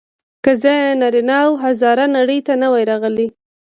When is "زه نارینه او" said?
0.63-1.53